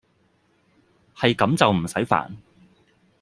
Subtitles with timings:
[1.15, 2.31] 係咁就唔駛煩